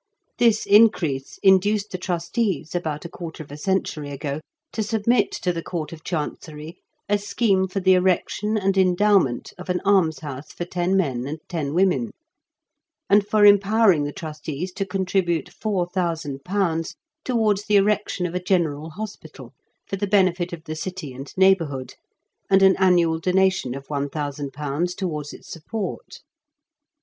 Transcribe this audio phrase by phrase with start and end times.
[0.39, 4.41] This increase induced the trustees, about a quarter of a century ago,
[4.73, 9.69] to submit to the Court of Chancery a scheme for the erection and endowment of
[9.69, 12.09] an almshouse for ten men and ten women,
[13.11, 18.33] and for empower ing the trustees to contribute four thousand pounds towards the erection of
[18.33, 19.53] a general hospital
[19.87, 21.93] for the benefit of the city and neighbourhood,
[22.49, 26.21] and an annual donation of one thousand pounds towards its support.